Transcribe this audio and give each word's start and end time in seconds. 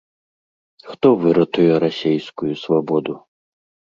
Хто 0.89 1.07
выратуе 1.25 1.75
расейскую 1.83 2.53
свабоду? 2.65 3.13